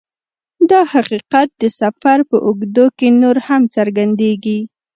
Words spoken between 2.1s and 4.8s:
په اوږدو کې نور هم څرګندیږي